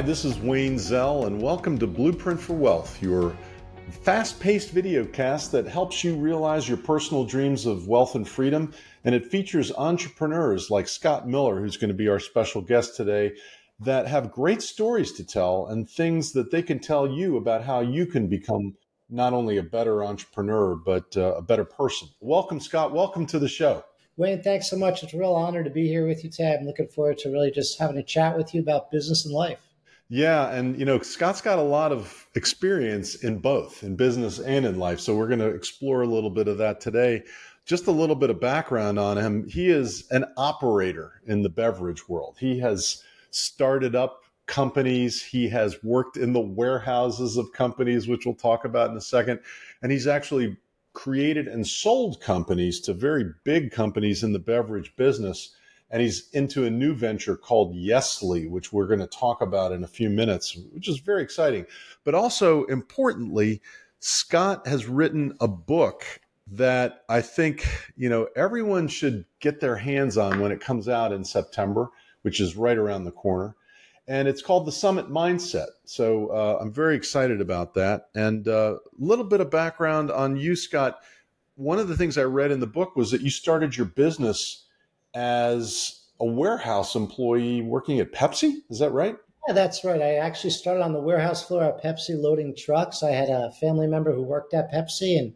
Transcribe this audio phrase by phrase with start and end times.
[0.00, 3.36] Hi, this is Wayne Zell, and welcome to Blueprint for Wealth, your
[3.90, 8.72] fast paced video cast that helps you realize your personal dreams of wealth and freedom.
[9.04, 13.32] And it features entrepreneurs like Scott Miller, who's going to be our special guest today,
[13.80, 17.80] that have great stories to tell and things that they can tell you about how
[17.80, 18.76] you can become
[19.10, 22.08] not only a better entrepreneur, but uh, a better person.
[22.20, 22.94] Welcome, Scott.
[22.94, 23.84] Welcome to the show.
[24.16, 25.02] Wayne, thanks so much.
[25.02, 26.56] It's a real honor to be here with you today.
[26.58, 29.66] I'm looking forward to really just having a chat with you about business and life.
[30.12, 34.66] Yeah, and you know, Scott's got a lot of experience in both, in business and
[34.66, 34.98] in life.
[34.98, 37.22] So we're going to explore a little bit of that today.
[37.64, 39.48] Just a little bit of background on him.
[39.48, 42.36] He is an operator in the beverage world.
[42.40, 45.22] He has started up companies.
[45.22, 49.38] He has worked in the warehouses of companies, which we'll talk about in a second.
[49.80, 50.56] And he's actually
[50.92, 55.54] created and sold companies to very big companies in the beverage business.
[55.90, 59.82] And he's into a new venture called Yesly, which we're going to talk about in
[59.82, 61.66] a few minutes, which is very exciting.
[62.04, 63.60] But also importantly,
[63.98, 66.04] Scott has written a book
[66.52, 67.66] that I think,
[67.96, 71.88] you know, everyone should get their hands on when it comes out in September,
[72.22, 73.56] which is right around the corner
[74.10, 75.68] and it's called the Summit Mindset.
[75.84, 78.08] So uh, I'm very excited about that.
[78.12, 80.98] And a uh, little bit of background on you, Scott.
[81.54, 84.66] One of the things I read in the book was that you started your business
[85.14, 88.56] as a warehouse employee working at Pepsi.
[88.68, 89.16] Is that right?
[89.48, 90.02] Yeah, that's right.
[90.02, 93.02] I actually started on the warehouse floor at Pepsi loading trucks.
[93.02, 95.34] I had a family member who worked at Pepsi, and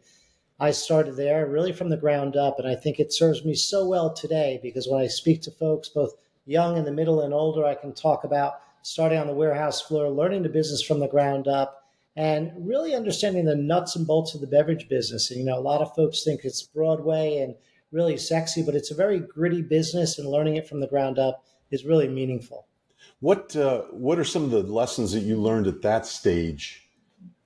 [0.59, 2.59] I started there really from the ground up.
[2.59, 5.89] And I think it serves me so well today because when I speak to folks,
[5.89, 6.13] both
[6.45, 10.09] young and the middle and older, I can talk about starting on the warehouse floor,
[10.09, 11.83] learning the business from the ground up,
[12.15, 15.31] and really understanding the nuts and bolts of the beverage business.
[15.31, 17.55] And, you know, a lot of folks think it's Broadway and
[17.95, 21.45] really sexy, but it's a very gritty business, and learning it from the ground up
[21.71, 22.67] is really meaningful.
[23.21, 26.87] What uh, What are some of the lessons that you learned at that stage,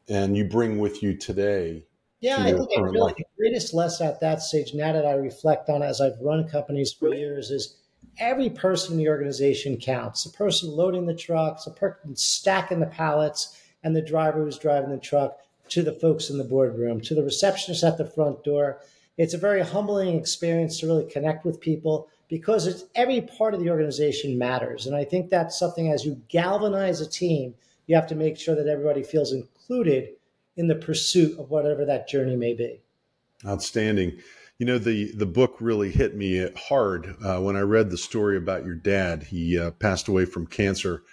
[0.09, 1.85] and you bring with you today?
[2.19, 3.16] Yeah, I think really life?
[3.16, 6.46] the greatest lesson at that stage, now that I reflect on it as I've run
[6.50, 7.78] companies for years, is
[8.18, 10.25] every person in the organization counts.
[10.25, 14.90] The person loading the trucks, the person stacking the pallets, and the driver who's driving
[14.90, 15.38] the truck,
[15.69, 18.81] to the folks in the boardroom, to the receptionist at the front door.
[19.19, 23.59] It's a very humbling experience to really connect with people because it's every part of
[23.59, 24.88] the organization matters.
[24.88, 27.53] And I think that's something as you galvanize a team,
[27.85, 30.12] you have to make sure that everybody feels included
[30.56, 32.79] in the pursuit of whatever that journey may be.
[33.46, 34.19] Outstanding.
[34.58, 38.38] You know, the, the book really hit me hard uh, when I read the story
[38.38, 39.24] about your dad.
[39.24, 41.03] He uh, passed away from cancer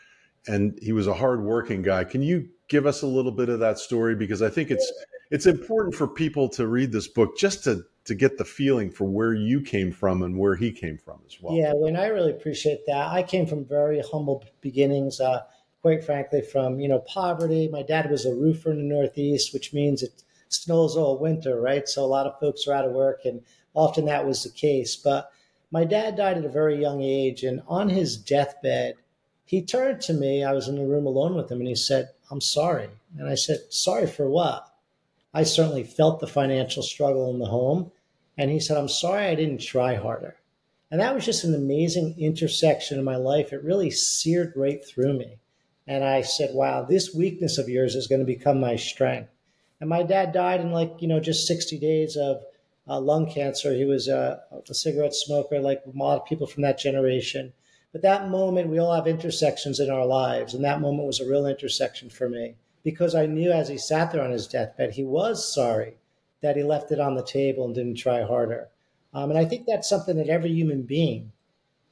[0.47, 2.05] and he was a hardworking guy.
[2.05, 4.15] Can you give us a little bit of that story?
[4.15, 4.93] Because I think it's,
[5.31, 9.05] it's important for people to read this book just to, to get the feeling for
[9.05, 11.55] where you came from and where he came from as well.
[11.55, 13.09] Yeah, and I really appreciate that.
[13.09, 15.21] I came from very humble beginnings.
[15.21, 15.43] Uh,
[15.83, 17.69] quite frankly, from you know poverty.
[17.69, 21.89] My dad was a roofer in the Northeast, which means it snows all winter, right?
[21.89, 23.43] So a lot of folks are out of work, and
[23.75, 24.97] often that was the case.
[24.97, 25.31] But
[25.71, 28.95] my dad died at a very young age, and on his deathbed,
[29.45, 30.43] he turned to me.
[30.43, 32.89] I was in the room alone with him, and he said, I'm sorry.
[33.19, 34.69] And I said, Sorry for what?
[35.37, 37.93] I certainly felt the financial struggle in the home.
[38.39, 40.37] And he said, I'm sorry I didn't try harder.
[40.91, 43.53] And that was just an amazing intersection in my life.
[43.53, 45.37] It really seared right through me.
[45.87, 49.29] And I said, wow, this weakness of yours is going to become my strength.
[49.79, 52.43] And my dad died in like, you know, just 60 days of
[52.89, 53.75] uh, lung cancer.
[53.75, 57.53] He was a, a cigarette smoker, like a lot of people from that generation.
[57.93, 60.55] But that moment, we all have intersections in our lives.
[60.55, 62.55] And that moment was a real intersection for me
[62.87, 65.97] because I knew as he sat there on his deathbed, he was sorry
[66.41, 68.69] that he left it on the table and didn't try harder.
[69.13, 71.33] Um, and I think that's something that every human being,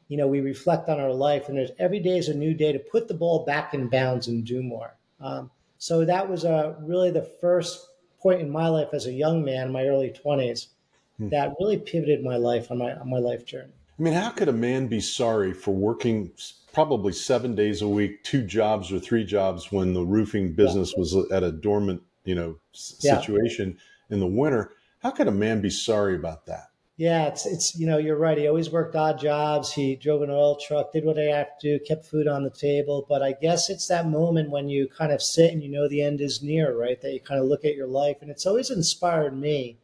[0.06, 2.70] you know, we reflect on our life, and there's every day is a new day
[2.70, 4.94] to put the ball back in bounds and do more.
[5.20, 7.88] Um, so that was uh, really the first
[8.20, 10.68] point in my life as a young man, my early 20s,
[11.16, 11.28] hmm.
[11.30, 13.72] that really pivoted my life on my on my life journey.
[13.98, 16.32] I mean, how could a man be sorry for working
[16.72, 21.00] probably seven days a week, two jobs or three jobs when the roofing business yeah.
[21.00, 24.14] was at a dormant, you know, situation yeah.
[24.14, 24.72] in the winter?
[24.98, 26.70] How could a man be sorry about that?
[26.96, 28.38] Yeah, it's it's you know you're right.
[28.38, 29.72] He always worked odd jobs.
[29.72, 32.50] He drove an oil truck, did what he had to do, kept food on the
[32.50, 33.04] table.
[33.08, 36.02] But I guess it's that moment when you kind of sit and you know the
[36.02, 37.00] end is near, right?
[37.00, 39.78] That you kind of look at your life, and it's always inspired me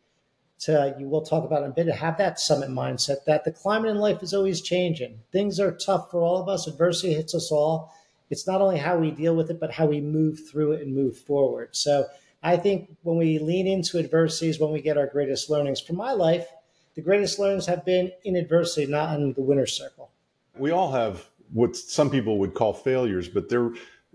[0.68, 3.98] You will talk about in a bit have that summit mindset that the climate in
[3.98, 5.20] life is always changing.
[5.32, 6.66] Things are tough for all of us.
[6.66, 7.94] Adversity hits us all.
[8.28, 10.94] It's not only how we deal with it, but how we move through it and
[10.94, 11.70] move forward.
[11.72, 12.06] So
[12.42, 15.80] I think when we lean into adversity is when we get our greatest learnings.
[15.80, 16.46] From my life
[16.94, 20.10] the greatest learnings have been in adversity, not in the winner's circle.
[20.58, 23.70] We all have what some people would call failures, but they're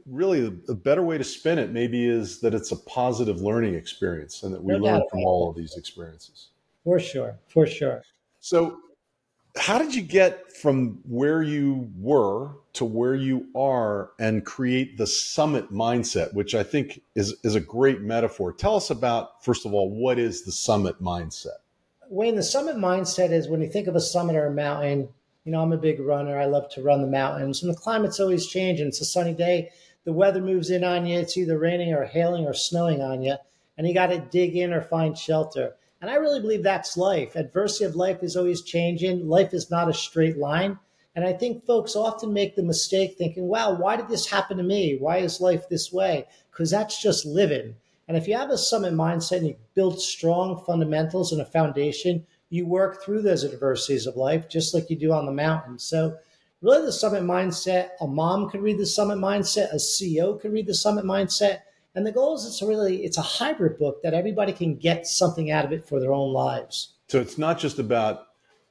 [0.05, 4.43] really the better way to spin it maybe is that it's a positive learning experience
[4.43, 6.49] and that we no learn from all of these experiences.
[6.83, 8.03] For sure, for sure.
[8.39, 8.79] So,
[9.57, 15.07] how did you get from where you were to where you are and create the
[15.07, 18.51] summit mindset, which I think is, is a great metaphor?
[18.51, 21.59] Tell us about, first of all, what is the summit mindset?
[22.09, 25.07] Wayne, the summit mindset is when you think of a summit or a mountain,
[25.45, 26.37] you know, I'm a big runner.
[26.39, 28.87] I love to run the mountains, and the climate's always changing.
[28.87, 29.71] It's a sunny day.
[30.05, 31.19] The weather moves in on you.
[31.19, 33.35] It's either raining or hailing or snowing on you,
[33.77, 35.75] and you got to dig in or find shelter.
[36.01, 37.35] And I really believe that's life.
[37.35, 39.27] Adversity of life is always changing.
[39.27, 40.77] Life is not a straight line.
[41.15, 44.63] And I think folks often make the mistake thinking, wow, why did this happen to
[44.63, 44.97] me?
[44.99, 46.27] Why is life this way?
[46.51, 47.75] Because that's just living.
[48.07, 52.25] And if you have a summit mindset and you build strong fundamentals and a foundation,
[52.49, 55.79] you work through those adversities of life just like you do on the mountain.
[55.79, 56.17] So,
[56.65, 60.67] really, the summit mindset, a mom could read the summit mindset, a CEO could read
[60.67, 61.59] the summit mindset.
[61.93, 65.51] And the goal is it's really it's a hybrid book that everybody can get something
[65.51, 66.93] out of it for their own lives.
[67.07, 68.27] So it's not just about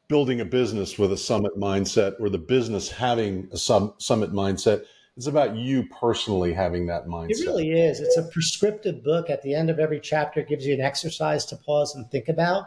[0.09, 4.85] building a business with a summit mindset or the business having a summit mindset.
[5.17, 7.31] It's about you personally having that mindset.
[7.31, 8.01] It really is.
[8.01, 9.31] It's a prescriptive book.
[9.31, 12.29] At the end of every chapter, it gives you an exercise to pause and think
[12.29, 12.65] about.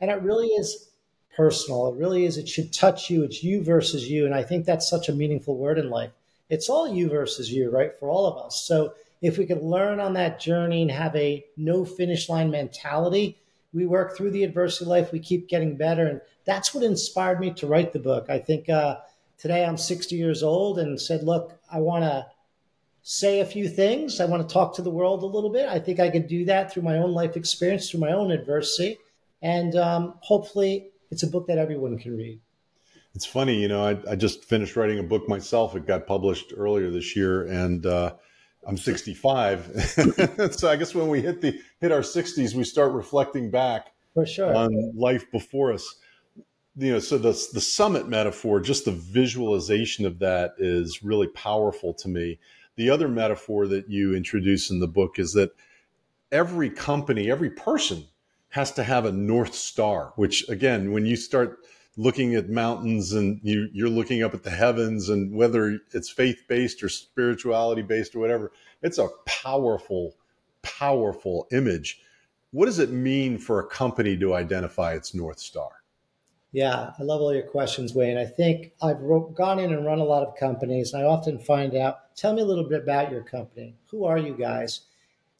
[0.00, 0.90] And it really is
[1.36, 1.88] personal.
[1.88, 2.36] It really is.
[2.36, 3.22] It should touch you.
[3.24, 4.26] It's you versus you.
[4.26, 6.10] And I think that's such a meaningful word in life.
[6.50, 7.92] It's all you versus you, right?
[7.98, 8.62] For all of us.
[8.62, 13.38] So if we could learn on that journey and have a no finish line mentality,
[13.72, 16.06] we work through the adversity life, we keep getting better.
[16.06, 18.26] And that's what inspired me to write the book.
[18.28, 18.98] I think uh,
[19.38, 22.26] today I'm 60 years old and said, look, I want to
[23.02, 24.20] say a few things.
[24.20, 25.68] I want to talk to the world a little bit.
[25.68, 28.98] I think I could do that through my own life experience, through my own adversity.
[29.42, 32.40] And um, hopefully, it's a book that everyone can read.
[33.14, 35.76] It's funny, you know, I, I, just finished writing a book myself.
[35.76, 38.14] It got published earlier this year, and uh,
[38.66, 39.66] I'm 65.
[40.56, 44.26] so I guess when we hit the hit our 60s, we start reflecting back for
[44.26, 45.94] sure on life before us.
[46.76, 51.94] You know, so the the summit metaphor, just the visualization of that is really powerful
[51.94, 52.40] to me.
[52.74, 55.52] The other metaphor that you introduce in the book is that
[56.32, 58.08] every company, every person
[58.54, 61.58] has to have a north star which again when you start
[61.96, 66.42] looking at mountains and you, you're looking up at the heavens and whether it's faith
[66.48, 70.14] based or spirituality based or whatever it's a powerful
[70.62, 72.00] powerful image.
[72.52, 75.70] What does it mean for a company to identify its north star?
[76.52, 78.16] Yeah i love all your questions wayne.
[78.16, 79.02] I think i've
[79.34, 82.42] gone in and run a lot of companies and i often find out tell me
[82.42, 83.74] a little bit about your company.
[83.90, 84.82] Who are you guys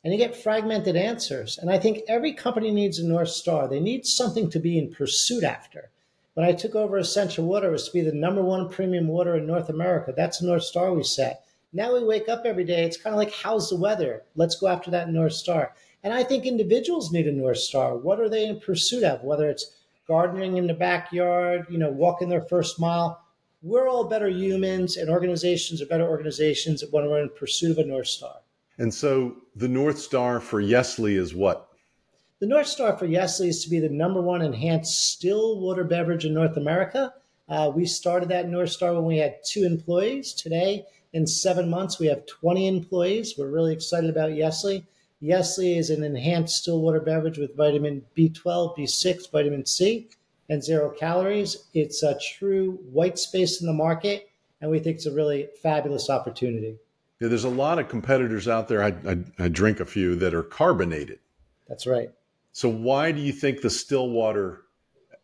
[0.04, 1.58] and you get fragmented answers.
[1.58, 3.66] And I think every company needs a North Star.
[3.66, 5.90] They need something to be in pursuit after.
[6.34, 9.36] When I took over Essentia Water, it was to be the number one premium water
[9.36, 10.12] in North America.
[10.14, 11.44] That's the North Star we set.
[11.72, 12.84] Now we wake up every day.
[12.84, 14.22] It's kind of like, how's the weather?
[14.36, 15.74] Let's go after that North Star.
[16.02, 17.96] And I think individuals need a North Star.
[17.96, 19.22] What are they in pursuit of?
[19.22, 19.74] Whether it's
[20.06, 23.20] gardening in the backyard, you know, walking their first mile.
[23.62, 27.84] We're all better humans, and organizations are better organizations when we're in pursuit of a
[27.84, 28.36] North Star.
[28.78, 31.68] And so the North Star for Yesly is what?
[32.40, 36.24] The North Star for Yesly is to be the number one enhanced still water beverage
[36.24, 37.14] in North America.
[37.48, 40.32] Uh, we started that North Star when we had two employees.
[40.32, 43.34] Today, in seven months, we have 20 employees.
[43.38, 44.84] We're really excited about Yesly.
[45.22, 50.08] Yesly is an enhanced still water beverage with vitamin B12, B6, vitamin C,
[50.50, 51.64] and zero calories.
[51.72, 54.28] It's a true white space in the market,
[54.60, 56.76] and we think it's a really fabulous opportunity.
[57.28, 58.82] There's a lot of competitors out there.
[58.82, 61.18] I, I, I drink a few that are carbonated.
[61.68, 62.10] That's right.
[62.52, 64.62] So why do you think the still water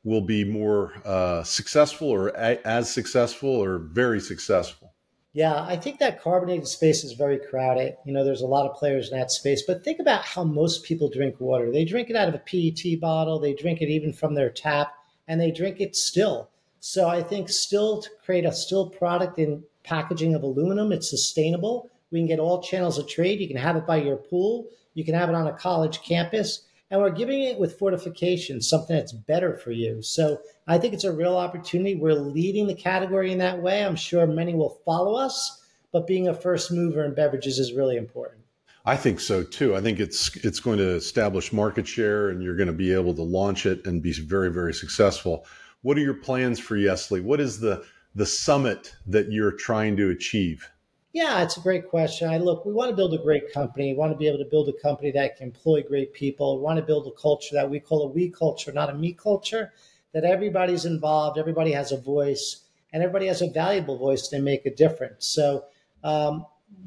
[0.02, 4.92] will be more uh, successful or a, as successful or very successful?
[5.32, 7.96] Yeah, I think that carbonated space is very crowded.
[8.04, 10.82] You know, there's a lot of players in that space, but think about how most
[10.82, 11.70] people drink water.
[11.70, 14.92] They drink it out of a PET bottle, they drink it even from their tap,
[15.28, 16.50] and they drink it still.
[16.80, 20.92] So I think still to create a still product in packaging of aluminum.
[20.92, 21.90] It's sustainable.
[22.12, 23.40] We can get all channels of trade.
[23.40, 24.68] You can have it by your pool.
[24.94, 26.62] You can have it on a college campus.
[26.90, 30.02] And we're giving it with fortification, something that's better for you.
[30.02, 31.94] So I think it's a real opportunity.
[31.96, 33.84] We're leading the category in that way.
[33.84, 37.96] I'm sure many will follow us, but being a first mover in beverages is really
[37.96, 38.42] important.
[38.84, 39.76] I think so too.
[39.76, 43.14] I think it's it's going to establish market share, and you're going to be able
[43.14, 45.44] to launch it and be very very successful.
[45.82, 47.22] What are your plans for Yesly?
[47.22, 50.68] What is the the summit that you're trying to achieve?
[51.12, 52.28] Yeah, it's a great question.
[52.28, 53.92] I look, we want to build a great company.
[53.92, 56.58] We want to be able to build a company that can employ great people.
[56.58, 59.12] We want to build a culture that we call a we culture, not a me
[59.12, 59.72] culture,
[60.12, 64.66] that everybody's involved, everybody has a voice, and everybody has a valuable voice to make
[64.66, 65.26] a difference.
[65.26, 65.64] So,
[66.04, 66.46] um,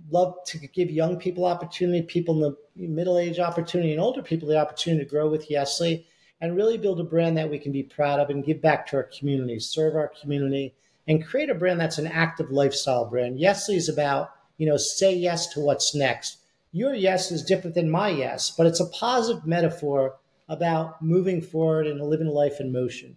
[0.09, 4.47] love to give young people opportunity, people in the middle age opportunity, and older people
[4.47, 6.05] the opportunity to grow with Yesly
[6.39, 8.97] and really build a brand that we can be proud of and give back to
[8.97, 10.73] our community, serve our community,
[11.07, 13.39] and create a brand that's an active lifestyle brand.
[13.39, 16.37] Yesly is about, you know, say yes to what's next.
[16.71, 20.15] Your yes is different than my yes, but it's a positive metaphor
[20.49, 23.15] about moving forward and living life in motion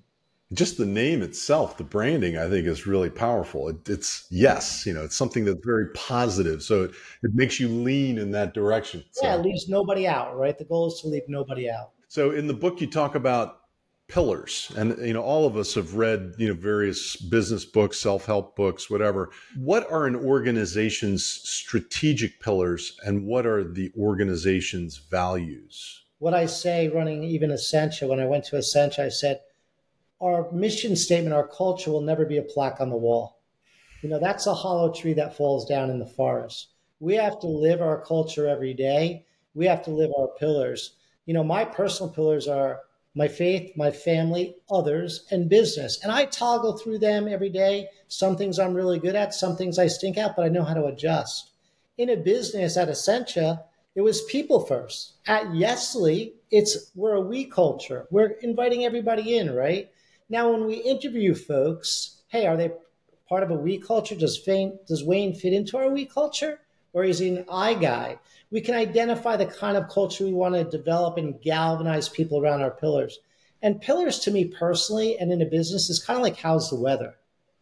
[0.52, 3.68] just the name itself, the branding, I think is really powerful.
[3.68, 6.62] It, it's yes, you know, it's something that's very positive.
[6.62, 9.04] So it, it makes you lean in that direction.
[9.22, 10.56] Yeah, it leaves nobody out, right?
[10.56, 11.90] The goal is to leave nobody out.
[12.08, 13.62] So in the book, you talk about
[14.08, 18.54] pillars and you know all of us have read you know various business books self-help
[18.54, 26.34] books whatever what are an organization's strategic pillars and what are the organization's values what
[26.34, 29.40] i say running even essentia when i went to essentia i said
[30.20, 33.40] our mission statement, our culture will never be a plaque on the wall.
[34.02, 36.68] You know, that's a hollow tree that falls down in the forest.
[37.00, 39.26] We have to live our culture every day.
[39.54, 40.92] We have to live our pillars.
[41.26, 42.82] You know, my personal pillars are
[43.16, 45.98] my faith, my family, others, and business.
[46.02, 47.88] And I toggle through them every day.
[48.08, 50.74] Some things I'm really good at, some things I stink at, but I know how
[50.74, 51.50] to adjust.
[51.96, 55.14] In a business at Essentia, it was people first.
[55.26, 58.06] At Yesly, it's we're a we culture.
[58.10, 59.90] We're inviting everybody in, right?
[60.28, 62.70] Now, when we interview folks, hey, are they
[63.30, 64.14] part of a we culture?
[64.14, 66.60] Does, Fane, does Wayne fit into our we culture?
[66.96, 68.18] Or is he an I guy?
[68.50, 72.62] We can identify the kind of culture we want to develop and galvanize people around
[72.62, 73.18] our pillars.
[73.60, 76.80] And pillars to me personally and in a business is kind of like how's the
[76.80, 77.14] weather?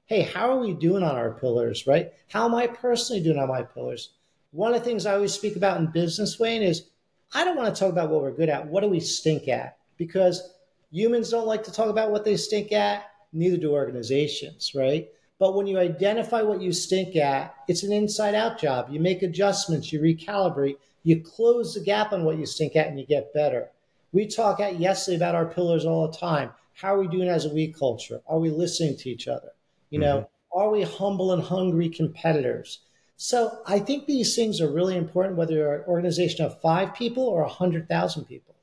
[0.06, 2.12] Hey, how are we doing on our pillars, right?
[2.28, 4.10] How am I personally doing on my pillars?
[4.52, 6.84] One of the things I always speak about in business, Wayne, is
[7.32, 8.68] I don't want to talk about what we're good at.
[8.68, 9.78] What do we stink at?
[9.96, 10.54] Because
[10.92, 15.08] Humans don't like to talk about what they stink at, neither do organizations, right?
[15.44, 18.88] But when you identify what you stink at, it's an inside out job.
[18.90, 22.98] You make adjustments, you recalibrate, you close the gap on what you stink at, and
[22.98, 23.68] you get better.
[24.10, 26.52] We talk at Yesly about our pillars all the time.
[26.72, 28.22] How are we doing as a we culture?
[28.26, 29.50] Are we listening to each other?
[29.90, 30.58] You know, mm-hmm.
[30.58, 32.80] are we humble and hungry competitors?
[33.18, 37.24] So I think these things are really important, whether you're an organization of five people
[37.24, 38.54] or 100,000 people.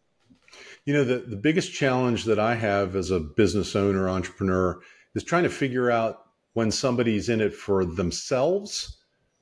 [0.85, 4.79] You know, the, the biggest challenge that I have as a business owner, entrepreneur,
[5.13, 8.98] is trying to figure out when somebody's in it for themselves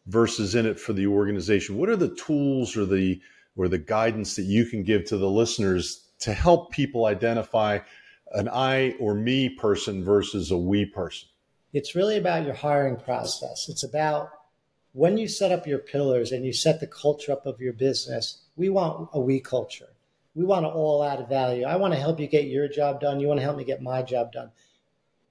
[0.07, 1.77] versus in it for the organization.
[1.77, 3.21] What are the tools or the
[3.55, 7.79] or the guidance that you can give to the listeners to help people identify
[8.31, 11.27] an I or me person versus a we person?
[11.73, 13.67] It's really about your hiring process.
[13.69, 14.29] It's about
[14.93, 18.41] when you set up your pillars and you set the culture up of your business,
[18.55, 19.89] we want a we culture
[20.35, 21.65] we want to all add value.
[21.65, 23.19] I want to help you get your job done.
[23.19, 24.51] You want to help me get my job done.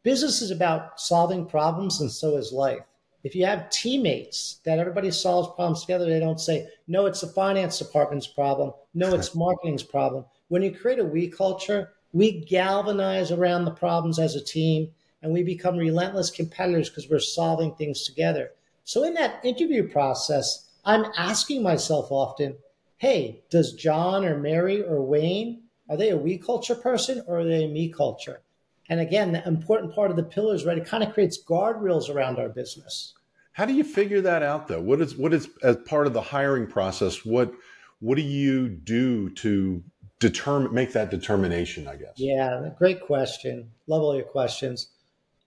[0.03, 2.85] Business is about solving problems, and so is life.
[3.25, 7.27] If you have teammates that everybody solves problems together, they don't say, no, it's the
[7.27, 8.73] finance department's problem.
[8.95, 10.25] No, it's marketing's problem.
[10.49, 14.91] When you create a we culture, we galvanize around the problems as a team
[15.21, 18.53] and we become relentless competitors because we're solving things together.
[18.85, 22.57] So in that interview process, I'm asking myself often,
[22.99, 27.45] hey, does John or Mary or Wayne, are they a we culture person or are
[27.45, 28.41] they a me culture?
[28.89, 30.79] And again, the important part of the pillars, right?
[30.79, 33.15] It kind of creates guardrails around our business.
[33.53, 34.81] How do you figure that out though?
[34.81, 37.53] What is what is as part of the hiring process, what
[38.01, 39.83] what do you do to
[40.21, 42.13] determine make that determination, I guess?
[42.17, 43.71] Yeah, great question.
[43.87, 44.89] Love all your questions.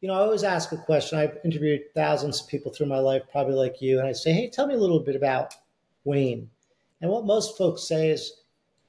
[0.01, 1.19] You know, I always ask a question.
[1.19, 4.49] I've interviewed thousands of people through my life, probably like you, and I say, hey,
[4.49, 5.53] tell me a little bit about
[6.03, 6.49] Wayne.
[7.01, 8.40] And what most folks say is,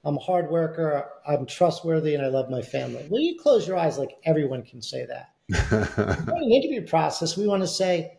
[0.04, 3.06] I'm a hard worker, I'm trustworthy, and I love my family.
[3.08, 5.30] Well, you close your eyes like everyone can say that.
[6.28, 8.18] in an interview process, we want to say,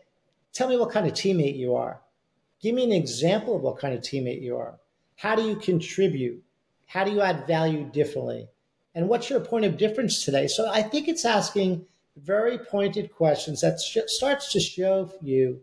[0.54, 2.00] tell me what kind of teammate you are.
[2.62, 4.80] Give me an example of what kind of teammate you are.
[5.18, 6.42] How do you contribute?
[6.86, 8.48] How do you add value differently?
[8.96, 10.48] And what's your point of difference today?
[10.48, 11.86] So I think it's asking
[12.18, 15.60] very pointed questions that sh- starts to show you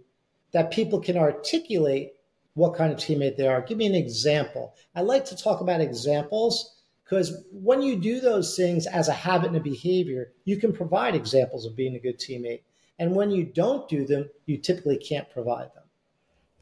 [0.52, 2.14] that people can articulate
[2.54, 3.62] what kind of teammate they are.
[3.62, 4.74] Give me an example.
[4.94, 9.48] I like to talk about examples because when you do those things as a habit
[9.48, 12.62] and a behavior, you can provide examples of being a good teammate.
[12.98, 15.84] And when you don't do them, you typically can't provide them.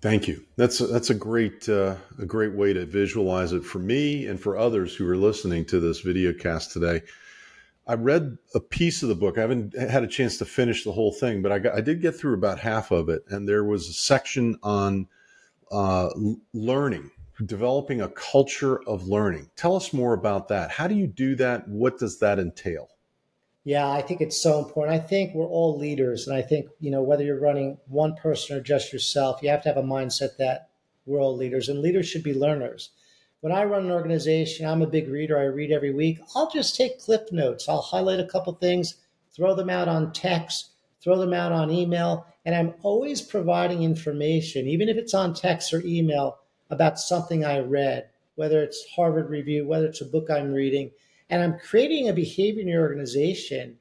[0.00, 0.45] Thank you.
[0.57, 4.40] That's a, that's a great uh, a great way to visualize it for me and
[4.40, 7.02] for others who are listening to this video cast today.
[7.88, 9.38] I read a piece of the book.
[9.38, 12.02] I haven't had a chance to finish the whole thing, but I, got, I did
[12.02, 15.09] get through about half of it, and there was a section on
[15.70, 16.10] uh,
[16.52, 17.10] learning,
[17.44, 19.50] developing a culture of learning.
[19.56, 20.70] Tell us more about that.
[20.70, 21.68] How do you do that?
[21.68, 22.88] What does that entail?
[23.64, 24.96] Yeah, I think it's so important.
[24.96, 26.26] I think we're all leaders.
[26.26, 29.62] And I think, you know, whether you're running one person or just yourself, you have
[29.62, 30.70] to have a mindset that
[31.04, 32.90] we're all leaders, and leaders should be learners.
[33.40, 35.38] When I run an organization, I'm a big reader.
[35.38, 36.18] I read every week.
[36.34, 37.68] I'll just take clip notes.
[37.68, 38.96] I'll highlight a couple things,
[39.34, 40.70] throw them out on text,
[41.02, 45.73] throw them out on email, and I'm always providing information, even if it's on text
[45.73, 46.38] or email,
[46.71, 50.90] about something I read, whether it's Harvard Review, whether it's a book I'm reading.
[51.31, 53.76] And I'm creating a behavior in your organization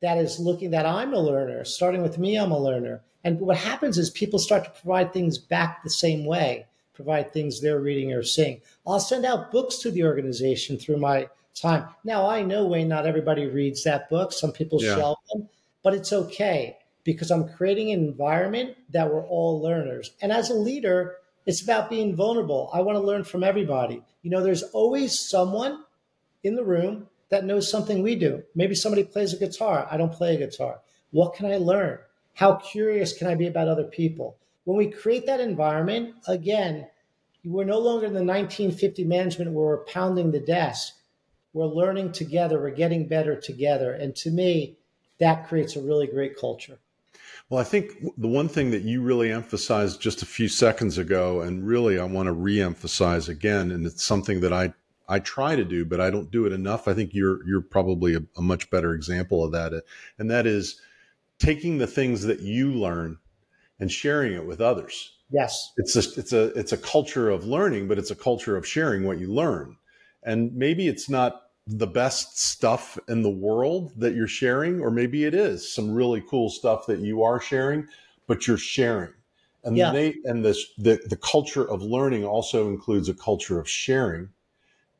[0.00, 1.64] that is looking that I'm a learner.
[1.64, 3.02] Starting with me, I'm a learner.
[3.24, 7.60] And what happens is people start to provide things back the same way, provide things
[7.60, 8.60] they're reading or seeing.
[8.86, 11.88] I'll send out books to the organization through my time.
[12.04, 14.32] Now I know Wayne, not everybody reads that book.
[14.32, 14.94] Some people yeah.
[14.94, 15.48] shelve them,
[15.86, 20.10] but it's okay because I'm creating an environment that we're all learners.
[20.20, 22.68] And as a leader, it's about being vulnerable.
[22.74, 24.02] I want to learn from everybody.
[24.22, 25.84] You know, there's always someone
[26.42, 28.42] in the room that knows something we do.
[28.56, 29.86] Maybe somebody plays a guitar.
[29.88, 30.80] I don't play a guitar.
[31.12, 32.00] What can I learn?
[32.34, 34.38] How curious can I be about other people?
[34.64, 36.88] When we create that environment, again,
[37.44, 40.94] we're no longer in the 1950 management where we're pounding the desk.
[41.52, 43.92] We're learning together, we're getting better together.
[43.92, 44.78] And to me,
[45.18, 46.78] that creates a really great culture.
[47.48, 51.42] Well, I think the one thing that you really emphasized just a few seconds ago,
[51.42, 54.74] and really I want to re-emphasize again, and it's something that I
[55.08, 56.88] I try to do, but I don't do it enough.
[56.88, 59.80] I think you're you're probably a, a much better example of that, uh,
[60.18, 60.80] and that is
[61.38, 63.18] taking the things that you learn
[63.78, 65.12] and sharing it with others.
[65.30, 68.66] Yes, it's a it's a it's a culture of learning, but it's a culture of
[68.66, 69.76] sharing what you learn,
[70.24, 75.24] and maybe it's not the best stuff in the world that you're sharing, or maybe
[75.24, 77.88] it is some really cool stuff that you are sharing,
[78.26, 79.12] but you're sharing.
[79.64, 79.90] And yeah.
[79.90, 84.28] they and this the, the culture of learning also includes a culture of sharing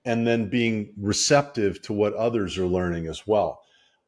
[0.05, 3.63] and then being receptive to what others are learning as well.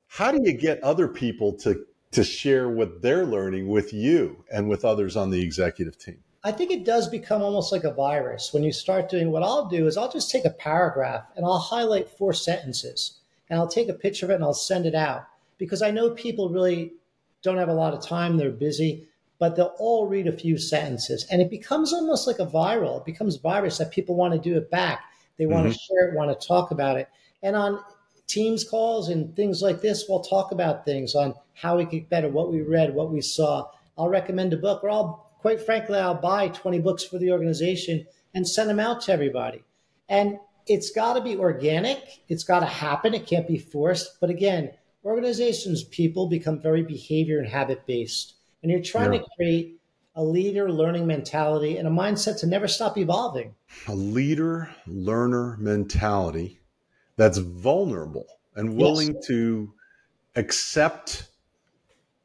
[0.08, 4.68] How do you get other people to to share what they're learning with you and
[4.68, 6.24] with others on the executive team?
[6.48, 9.66] I think it does become almost like a virus when you start doing what I'll
[9.66, 13.18] do is I'll just take a paragraph and I'll highlight four sentences
[13.50, 15.26] and I'll take a picture of it and I'll send it out
[15.58, 16.94] because I know people really
[17.42, 19.06] don't have a lot of time, they're busy,
[19.38, 23.00] but they'll all read a few sentences and it becomes almost like a viral.
[23.00, 25.02] It becomes virus that people want to do it back.
[25.36, 25.72] They want mm-hmm.
[25.74, 27.10] to share it, want to talk about it.
[27.42, 27.84] And on
[28.26, 32.30] Teams calls and things like this, we'll talk about things on how we get better,
[32.30, 33.68] what we read, what we saw.
[33.98, 38.06] I'll recommend a book or I'll quite frankly, I'll buy 20 books for the organization
[38.34, 39.64] and send them out to everybody.
[40.08, 42.20] And it's got to be organic.
[42.28, 43.14] It's got to happen.
[43.14, 44.20] It can't be forced.
[44.20, 44.72] But again,
[45.04, 48.34] organizations, people become very behavior and habit based.
[48.62, 49.20] And you're trying yeah.
[49.20, 49.80] to create
[50.14, 53.54] a leader learning mentality and a mindset to never stop evolving.
[53.86, 56.60] A leader learner mentality
[57.16, 59.26] that's vulnerable and willing yes.
[59.28, 59.72] to
[60.34, 61.28] accept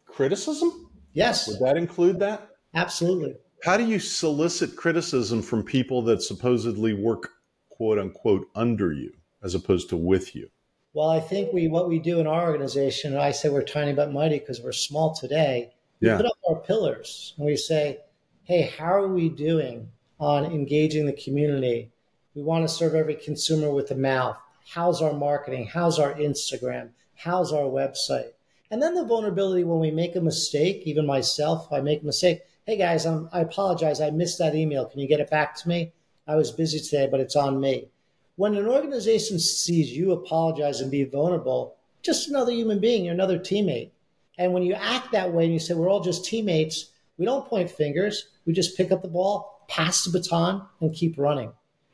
[0.08, 0.90] criticism.
[1.14, 1.48] Yes.
[1.48, 2.53] Would that include that?
[2.74, 3.36] Absolutely.
[3.64, 7.30] How do you solicit criticism from people that supposedly work
[7.70, 10.50] quote unquote under you as opposed to with you?
[10.94, 13.94] Well, I think we what we do in our organization, and I say we're tiny
[13.94, 15.72] but mighty because we're small today.
[16.02, 18.00] We put up our pillars and we say,
[18.44, 21.92] hey, how are we doing on engaging the community?
[22.36, 24.38] We want to serve every consumer with a mouth.
[24.68, 25.68] How's our marketing?
[25.68, 26.90] How's our Instagram?
[27.16, 28.32] How's our website?
[28.70, 32.06] And then the vulnerability when we make a mistake, even myself, if I make a
[32.06, 34.00] mistake, hey guys, I'm, I apologize.
[34.00, 34.86] I missed that email.
[34.86, 35.92] Can you get it back to me?
[36.28, 37.90] I was busy today, but it's on me.
[38.38, 43.38] When an organization sees you apologize and be vulnerable, just another human being, you're another
[43.38, 43.92] teammate.
[44.38, 47.48] And when you act that way and you say, we're all just teammates, we don't
[47.48, 48.30] point fingers.
[48.46, 51.52] We just pick up the ball, pass the baton, and keep running.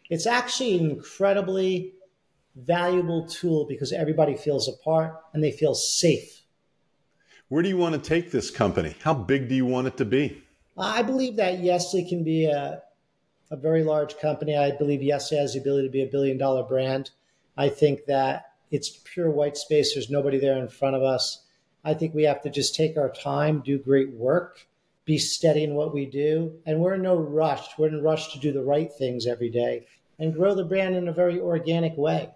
[0.09, 1.93] It's actually an incredibly
[2.55, 6.41] valuable tool because everybody feels a part and they feel safe.
[7.49, 8.95] Where do you want to take this company?
[9.03, 10.43] How big do you want it to be?
[10.79, 12.81] I believe that Yesly can be a,
[13.51, 14.55] a very large company.
[14.55, 17.11] I believe Yesly has the ability to be a billion dollar brand.
[17.57, 19.93] I think that it's pure white space.
[19.93, 21.43] There's nobody there in front of us.
[21.83, 24.67] I think we have to just take our time, do great work,
[25.05, 26.53] be steady in what we do.
[26.65, 27.77] And we're in no rush.
[27.77, 29.87] We're in a rush to do the right things every day
[30.17, 32.29] and grow the brand in a very organic way.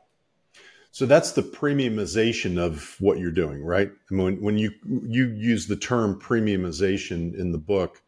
[0.91, 3.89] So that's the premiumization of what you're doing, right?
[3.89, 8.02] I mean, when, when you you use the term premiumization in the book,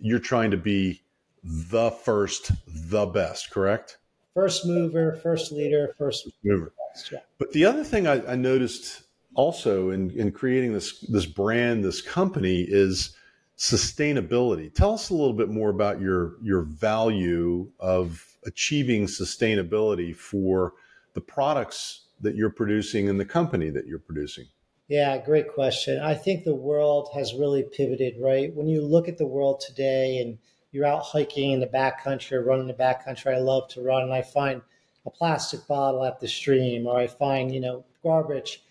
[0.00, 1.02] you're trying to be
[1.42, 3.98] the first, the best, correct?
[4.34, 6.72] First mover, first leader, first mover.
[7.10, 7.18] yeah.
[7.38, 9.02] But the other thing I, I noticed
[9.34, 13.16] also in, in creating this this brand, this company is
[13.56, 14.72] sustainability.
[14.72, 20.74] Tell us a little bit more about your your value of achieving sustainability for
[21.14, 24.46] the products that you're producing and the company that you're producing.
[24.88, 26.00] Yeah, great question.
[26.00, 28.54] I think the world has really pivoted, right?
[28.54, 30.38] When you look at the world today and
[30.72, 33.34] you're out hiking in the backcountry or running the backcountry.
[33.34, 34.60] I love to run, and I find
[35.06, 38.62] a plastic bottle at the stream, or I find you know garbage.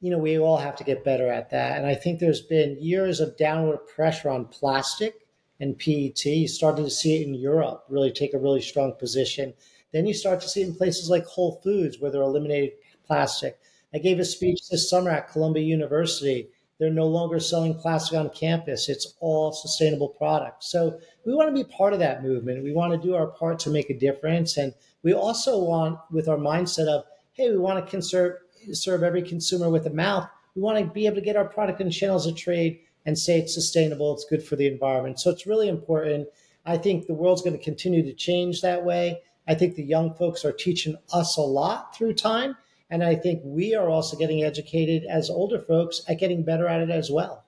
[0.00, 1.76] You know, we all have to get better at that.
[1.76, 5.26] And I think there's been years of downward pressure on plastic
[5.60, 6.24] and PET.
[6.24, 9.52] You started to see it in Europe really take a really strong position.
[9.92, 13.60] Then you start to see it in places like Whole Foods where they're eliminating plastic.
[13.94, 16.48] I gave a speech this summer at Columbia University.
[16.78, 18.88] They're no longer selling plastic on campus.
[18.88, 20.70] It's all sustainable products.
[20.70, 22.64] So we want to be part of that movement.
[22.64, 24.56] We want to do our part to make a difference.
[24.56, 24.72] And
[25.02, 28.36] we also want, with our mindset of, hey, we want to conserve,
[28.72, 31.80] serve every consumer with a mouth, we want to be able to get our product
[31.80, 35.20] in channels of trade and say it's sustainable, it's good for the environment.
[35.20, 36.28] So it's really important.
[36.66, 39.20] I think the world's going to continue to change that way.
[39.48, 42.56] I think the young folks are teaching us a lot through time.
[42.90, 46.80] And I think we are also getting educated as older folks at getting better at
[46.80, 47.44] it as well.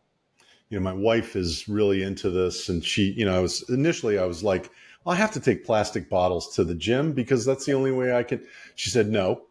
[0.68, 2.68] You know, my wife is really into this.
[2.68, 4.70] And she, you know, I was initially, I was like,
[5.04, 8.14] well, I have to take plastic bottles to the gym because that's the only way
[8.14, 8.46] I can.
[8.76, 9.42] She said, no,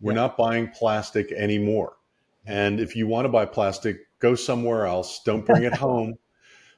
[0.00, 0.16] we're yeah.
[0.16, 1.96] not buying plastic anymore.
[2.44, 5.20] And if you want to buy plastic, go somewhere else.
[5.24, 6.18] Don't bring it home.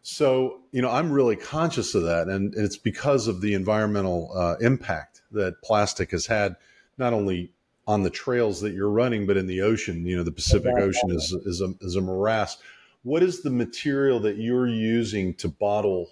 [0.03, 2.29] So, you know, I'm really conscious of that.
[2.29, 6.57] And it's because of the environmental uh, impact that plastic has had,
[6.97, 7.53] not only
[7.89, 10.05] on the trails that you're running, but in the ocean.
[10.05, 12.59] You know, the Pacific Ocean is, is, a, is a morass.
[13.03, 16.11] What is the material that you're using to bottle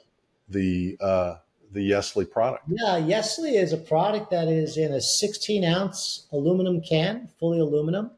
[0.49, 1.37] the, uh,
[1.73, 2.65] the Yesly product?
[2.67, 8.11] Yeah, Yesly is a product that is in a 16 ounce aluminum can, fully aluminum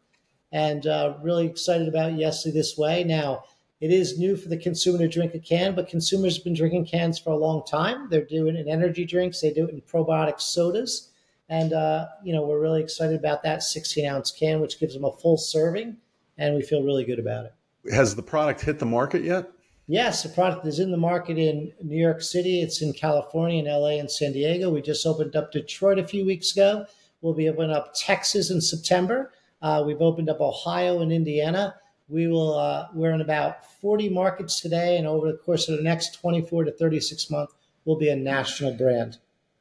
[0.52, 3.02] and uh, really excited about Yesly this way.
[3.02, 3.42] Now,
[3.80, 6.86] it is new for the consumer to drink a can, but consumers have been drinking
[6.86, 8.08] cans for a long time.
[8.08, 11.10] They're doing it in energy drinks, they do it in probiotic sodas.
[11.48, 15.04] And, uh, you know, we're really excited about that 16 ounce can, which gives them
[15.04, 15.96] a full serving,
[16.36, 17.54] and we feel really good about it.
[17.92, 19.50] Has the product hit the market yet?
[19.86, 22.60] Yes, the product is in the market in New York City.
[22.60, 24.68] It's in California, in LA, and San Diego.
[24.68, 26.84] We just opened up Detroit a few weeks ago.
[27.22, 29.32] We'll be opening up Texas in September.
[29.62, 31.74] Uh, we've opened up Ohio and Indiana.
[32.08, 32.54] We will.
[32.54, 36.64] Uh, we're in about 40 markets today, and over the course of the next 24
[36.64, 37.54] to 36 months,
[37.86, 39.16] we'll be a national brand.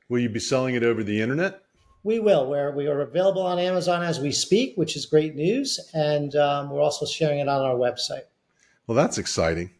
[0.09, 1.61] Will you be selling it over the internet?
[2.07, 2.47] We will.
[2.47, 6.69] Where we are available on Amazon as we speak, which is great news, and um,
[6.69, 8.21] we're also sharing it on our website.
[8.87, 9.71] Well, that's exciting.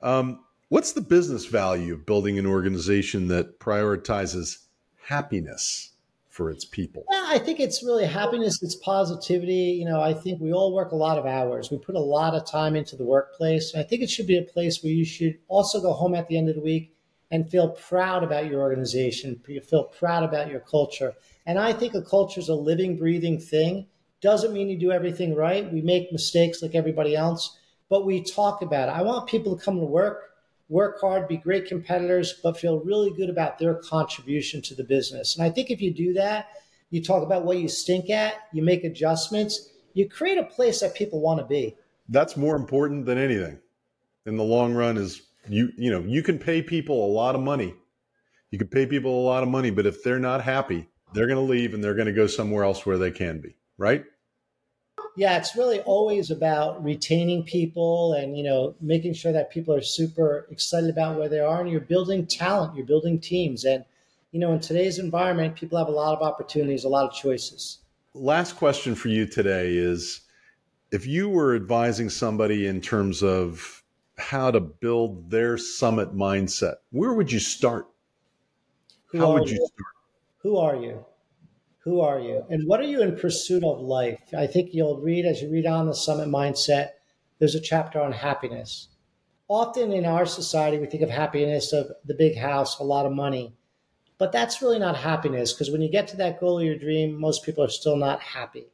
[0.00, 4.58] Um, what's the business value of building an organization that prioritizes
[5.02, 5.88] happiness?
[6.28, 7.04] for its people?
[7.10, 9.76] Yeah, I think it's really happiness, it's positivity.
[9.78, 11.70] You know, I think we all work a lot of hours.
[11.70, 13.74] We put a lot of time into the workplace.
[13.74, 16.38] I think it should be a place where you should also go home at the
[16.38, 16.91] end of the week
[17.32, 21.14] and feel proud about your organization, you feel proud about your culture.
[21.46, 23.86] And I think a culture is a living, breathing thing.
[24.20, 25.72] Doesn't mean you do everything right.
[25.72, 28.92] We make mistakes like everybody else, but we talk about it.
[28.92, 30.28] I want people to come to work
[30.68, 35.36] work hard, be great competitors, but feel really good about their contribution to the business.
[35.36, 36.48] And I think if you do that,
[36.88, 40.94] you talk about what you stink at, you make adjustments, you create a place that
[40.94, 41.76] people want to be.
[42.08, 43.58] That's more important than anything
[44.24, 47.40] in the long run is you you know, you can pay people a lot of
[47.40, 47.74] money.
[48.50, 51.44] You can pay people a lot of money, but if they're not happy, they're going
[51.44, 54.04] to leave and they're going to go somewhere else where they can be, right?
[55.16, 59.82] yeah, it's really always about retaining people and you know making sure that people are
[59.82, 63.84] super excited about where they are, and you're building talent, you're building teams, and
[64.30, 67.78] you know in today's environment, people have a lot of opportunities, a lot of choices.
[68.14, 70.22] Last question for you today is:
[70.90, 73.81] if you were advising somebody in terms of
[74.22, 77.88] how to build their summit mindset, where would you start?
[79.06, 79.94] Who how would you, you start?
[80.38, 81.04] Who are you?
[81.80, 82.44] Who are you?
[82.48, 84.20] And what are you in pursuit of life?
[84.36, 86.90] I think you'll read as you read on the Summit Mindset,
[87.38, 88.88] there's a chapter on happiness.
[89.48, 93.12] Often in our society, we think of happiness of the big house, a lot of
[93.12, 93.52] money.
[94.16, 97.18] But that's really not happiness because when you get to that goal of your dream,
[97.18, 98.66] most people are still not happy.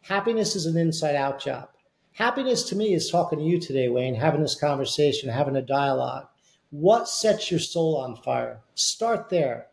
[0.00, 1.68] Happiness is an inside out job.
[2.16, 6.26] Happiness to me is talking to you today, Wayne, having this conversation, having a dialogue.
[6.70, 8.60] What sets your soul on fire?
[8.74, 9.66] Start there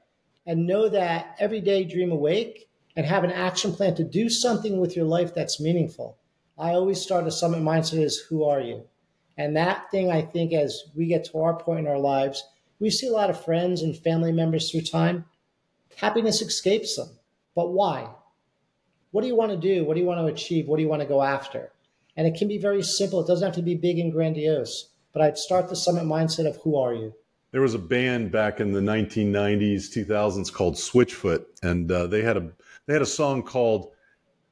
[0.45, 4.81] and know that every day dream awake and have an action plan to do something
[4.81, 6.17] with your life that's meaningful.
[6.57, 8.83] I always start a summit mindset is who are you?
[9.37, 12.43] And that thing, I think, as we get to our point in our lives,
[12.77, 15.23] we see a lot of friends and family members through time.
[15.95, 17.07] Happiness escapes them.
[17.55, 18.09] But why?
[19.11, 19.85] What do you want to do?
[19.85, 20.67] What do you want to achieve?
[20.67, 21.71] What do you want to go after?
[22.15, 23.21] And it can be very simple.
[23.21, 24.89] It doesn't have to be big and grandiose.
[25.13, 27.13] But I'd start the summit mindset of who are you?
[27.51, 32.37] There was a band back in the 1990s, 2000s called Switchfoot, and uh, they had
[32.37, 32.51] a
[32.87, 33.91] they had a song called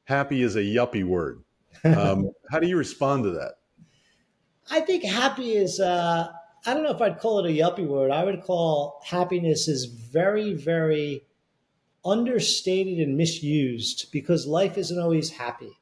[0.04, 1.42] "Happy is a Yuppie Word."
[1.84, 3.54] Um, how do you respond to that?
[4.70, 6.28] I think happy is uh,
[6.64, 8.12] I don't know if I'd call it a yuppie word.
[8.12, 11.22] I would call happiness is very, very
[12.04, 15.72] understated and misused because life isn't always happy.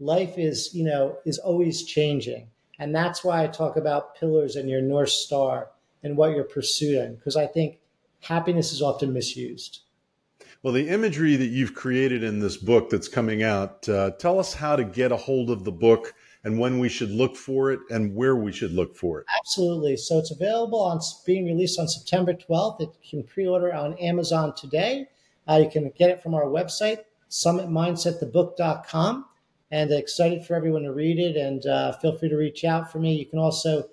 [0.00, 2.48] Life is, you know, is always changing.
[2.78, 5.70] And that's why I talk about pillars and your North Star
[6.02, 7.80] and what you're pursuing, because I think
[8.20, 9.80] happiness is often misused.
[10.62, 14.54] Well, the imagery that you've created in this book that's coming out, uh, tell us
[14.54, 17.80] how to get a hold of the book and when we should look for it
[17.90, 19.26] and where we should look for it.
[19.38, 19.96] Absolutely.
[19.96, 22.80] So it's available on being released on September 12th.
[22.80, 25.08] It can pre-order on Amazon today.
[25.48, 29.26] Uh, you can get it from our website, summitmindsetthebook.com.
[29.70, 31.36] And excited for everyone to read it.
[31.36, 33.14] And uh, feel free to reach out for me.
[33.14, 33.84] You can also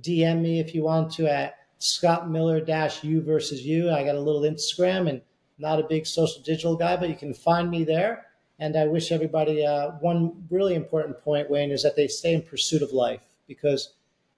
[0.00, 3.90] DM me if you want to at Scott Miller dash you versus you.
[3.90, 5.20] I got a little Instagram and
[5.58, 8.26] not a big social digital guy, but you can find me there.
[8.58, 12.42] And I wish everybody uh, one really important point, Wayne, is that they stay in
[12.42, 13.94] pursuit of life because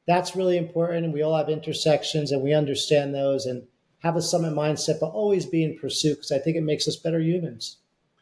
[0.07, 1.05] that's really important.
[1.05, 3.67] And we all have intersections and we understand those and
[3.99, 6.97] have a summit mindset, but always be in pursuit because I think it makes us
[6.97, 7.77] better humans.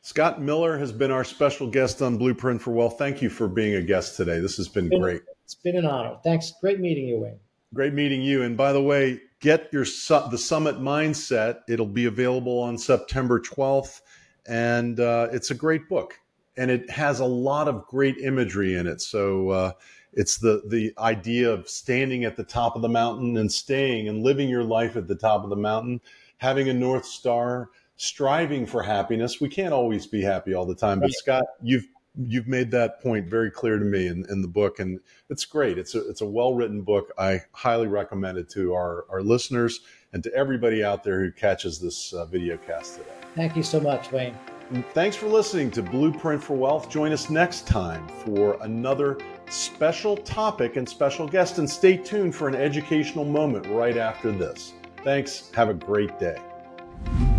[0.05, 2.99] Scott Miller has been our special guest on Blueprint for Wealth.
[2.99, 4.39] Thank you for being a guest today.
[4.39, 5.23] This has been, it's been great.
[5.45, 6.19] It's been an honor.
[6.23, 6.53] Thanks.
[6.61, 7.39] Great meeting you, Wayne.
[7.73, 8.43] Great meeting you.
[8.43, 11.61] And by the way, get your the summit mindset.
[11.71, 14.03] It'll be available on September 12th,
[14.47, 16.21] and uh, it's a great book,
[16.59, 19.01] and it has a lot of great imagery in it.
[19.01, 19.73] So uh,
[20.13, 24.23] it's the the idea of standing at the top of the mountain and staying and
[24.23, 26.03] living your life at the top of the mountain,
[26.37, 29.41] having a north star striving for happiness.
[29.41, 33.29] We can't always be happy all the time, but Scott, you've you've made that point
[33.29, 35.79] very clear to me in, in the book, and it's great.
[35.79, 37.13] It's a it's a well written book.
[37.19, 39.81] I highly recommend it to our our listeners
[40.13, 43.11] and to everybody out there who catches this uh, video cast today.
[43.35, 44.37] Thank you so much, Wayne.
[44.71, 46.89] And thanks for listening to Blueprint for Wealth.
[46.89, 49.19] Join us next time for another
[49.51, 54.73] special topic and special guest, and stay tuned for an educational moment right after this.
[55.03, 55.51] Thanks.
[55.55, 56.41] Have a great day.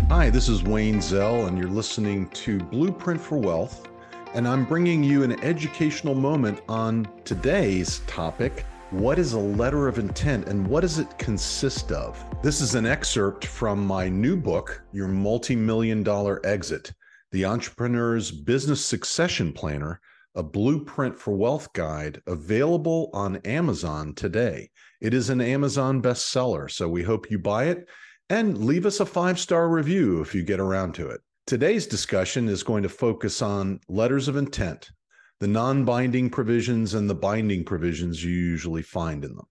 [0.08, 3.88] Hi, this is Wayne Zell, and you're listening to Blueprint for Wealth.
[4.34, 9.98] And I'm bringing you an educational moment on today's topic What is a letter of
[9.98, 12.24] intent and what does it consist of?
[12.40, 16.92] This is an excerpt from my new book, Your Multi Million Dollar Exit
[17.32, 20.00] The Entrepreneur's Business Succession Planner,
[20.36, 24.70] a blueprint for wealth guide available on Amazon today.
[25.00, 27.88] It is an Amazon bestseller, so we hope you buy it
[28.28, 31.20] and leave us a five star review if you get around to it.
[31.46, 34.90] Today's discussion is going to focus on letters of intent,
[35.38, 39.46] the non binding provisions and the binding provisions you usually find in them.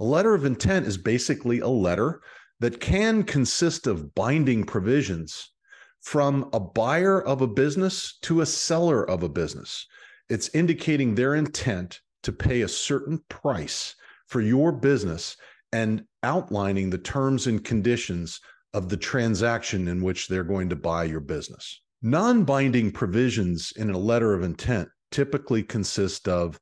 [0.00, 2.20] A letter of intent is basically a letter
[2.58, 5.50] that can consist of binding provisions
[6.00, 9.86] from a buyer of a business to a seller of a business.
[10.28, 13.94] It's indicating their intent to pay a certain price
[14.26, 15.36] for your business
[15.74, 18.40] and outlining the terms and conditions
[18.74, 21.82] of the transaction in which they're going to buy your business.
[22.00, 26.60] Non binding provisions in a letter of intent typically consist of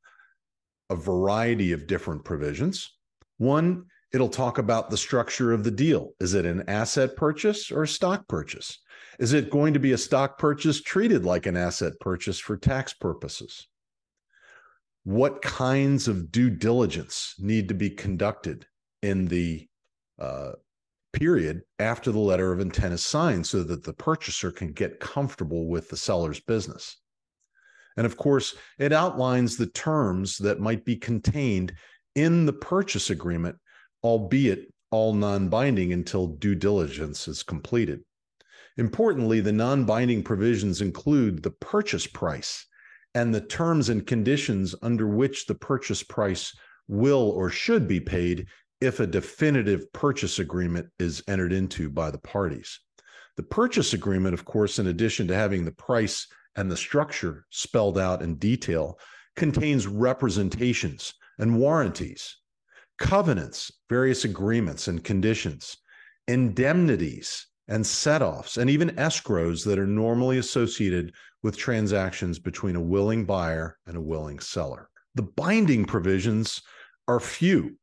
[0.88, 2.96] a variety of different provisions.
[3.36, 6.12] One, it'll talk about the structure of the deal.
[6.18, 8.78] Is it an asset purchase or a stock purchase?
[9.18, 12.94] Is it going to be a stock purchase treated like an asset purchase for tax
[12.94, 13.68] purposes?
[15.04, 18.64] What kinds of due diligence need to be conducted
[19.02, 19.68] in the
[20.18, 20.52] uh,
[21.12, 25.68] period after the letter of intent is signed so that the purchaser can get comfortable
[25.68, 26.96] with the seller's business.
[27.96, 31.74] And of course, it outlines the terms that might be contained
[32.14, 33.56] in the purchase agreement,
[34.02, 38.00] albeit all non binding until due diligence is completed.
[38.78, 42.66] Importantly, the non binding provisions include the purchase price
[43.14, 46.54] and the terms and conditions under which the purchase price
[46.88, 48.46] will or should be paid
[48.82, 52.80] if a definitive purchase agreement is entered into by the parties.
[53.36, 57.96] The purchase agreement, of course, in addition to having the price and the structure spelled
[57.96, 58.98] out in detail,
[59.36, 62.36] contains representations and warranties,
[62.98, 65.76] covenants, various agreements and conditions,
[66.26, 71.14] indemnities and set offs, and even escrows that are normally associated
[71.44, 74.88] with transactions between a willing buyer and a willing seller.
[75.14, 76.60] The binding provisions
[77.06, 77.76] are few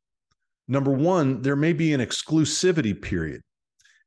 [0.70, 3.42] Number one, there may be an exclusivity period.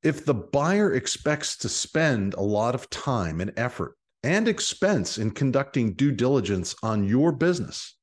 [0.02, 5.32] If the buyer expects to spend a lot of time and effort and expense in
[5.32, 7.97] conducting due diligence on your business,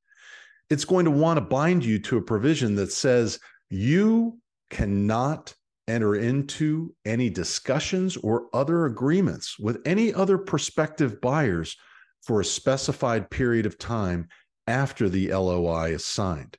[0.68, 5.54] it's going to want to bind you to a provision that says you cannot
[5.88, 11.78] enter into any discussions or other agreements with any other prospective buyers
[12.26, 14.28] for a specified period of time
[14.66, 16.58] after the LOI is signed.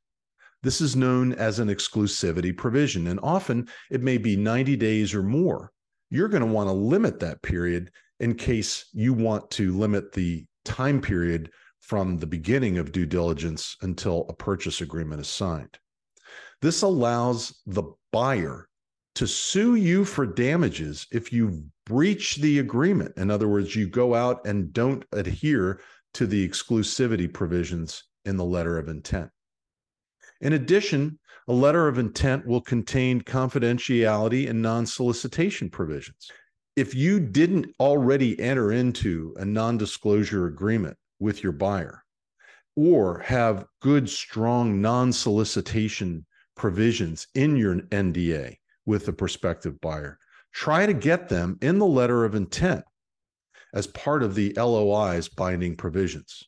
[0.63, 5.23] This is known as an exclusivity provision, and often it may be 90 days or
[5.23, 5.71] more.
[6.09, 10.45] You're going to want to limit that period in case you want to limit the
[10.63, 15.79] time period from the beginning of due diligence until a purchase agreement is signed.
[16.61, 18.67] This allows the buyer
[19.15, 23.13] to sue you for damages if you breach the agreement.
[23.17, 25.81] In other words, you go out and don't adhere
[26.13, 29.31] to the exclusivity provisions in the letter of intent.
[30.41, 36.31] In addition, a letter of intent will contain confidentiality and non solicitation provisions.
[36.75, 42.03] If you didn't already enter into a non disclosure agreement with your buyer
[42.75, 46.25] or have good, strong non solicitation
[46.55, 50.17] provisions in your NDA with the prospective buyer,
[50.53, 52.83] try to get them in the letter of intent
[53.73, 56.43] as part of the LOI's binding provisions.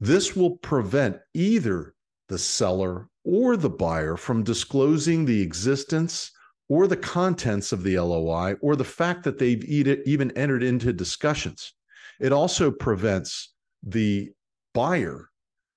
[0.00, 1.94] This will prevent either
[2.28, 6.30] the seller or the buyer from disclosing the existence
[6.68, 11.72] or the contents of the LOI or the fact that they've even entered into discussions.
[12.20, 14.30] It also prevents the
[14.74, 15.28] buyer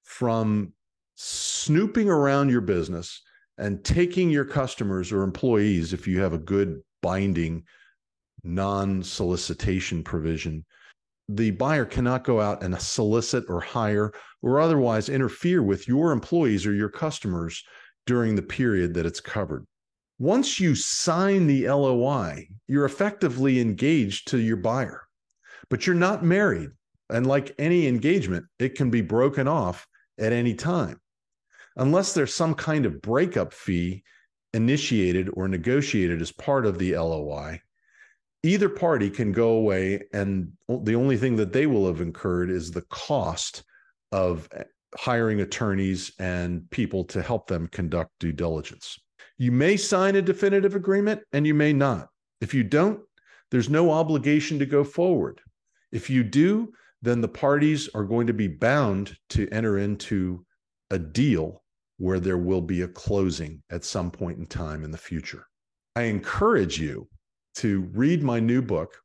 [0.03, 0.73] from
[1.15, 3.21] snooping around your business
[3.57, 7.63] and taking your customers or employees, if you have a good binding
[8.43, 10.65] non solicitation provision,
[11.27, 16.65] the buyer cannot go out and solicit or hire or otherwise interfere with your employees
[16.65, 17.63] or your customers
[18.06, 19.65] during the period that it's covered.
[20.17, 25.04] Once you sign the LOI, you're effectively engaged to your buyer,
[25.69, 26.69] but you're not married.
[27.10, 29.88] And like any engagement, it can be broken off
[30.19, 30.99] at any time.
[31.78, 34.04] Unless there's some kind of breakup fee
[34.54, 37.62] initiated or negotiated as part of the LOI,
[38.43, 42.71] either party can go away and the only thing that they will have incurred is
[42.71, 43.63] the cost
[44.12, 44.63] of eh,
[44.98, 48.98] hiring attorneys and people to help them conduct due diligence.
[49.38, 52.10] You may sign a definitive agreement and you may not.
[52.41, 53.00] If you don't,
[53.52, 55.41] there's no obligation to go forward.
[55.91, 60.45] If you do, then the parties are going to be bound to enter into
[60.91, 61.63] a deal
[61.98, 65.45] where there will be a closing at some point in time in the future.
[65.95, 67.08] I encourage you
[67.56, 68.95] to read my new book,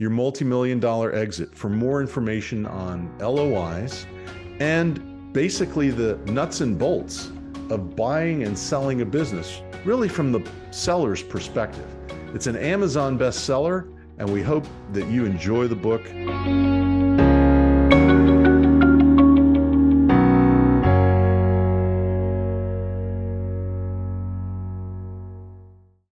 [0.00, 4.06] Your Multimillion Dollar Exit, for more information on LOIs
[4.58, 7.30] and basically the nuts and bolts
[7.70, 11.86] of buying and selling a business, really from the seller's perspective.
[12.34, 16.02] It's an Amazon bestseller, and we hope that you enjoy the book.